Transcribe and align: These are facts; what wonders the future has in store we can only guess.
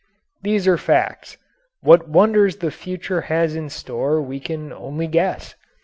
These 0.41 0.67
are 0.67 0.79
facts; 0.79 1.37
what 1.81 2.07
wonders 2.09 2.55
the 2.57 2.71
future 2.71 3.21
has 3.21 3.55
in 3.55 3.69
store 3.69 4.19
we 4.19 4.39
can 4.39 4.73
only 4.73 5.05
guess. 5.05 5.53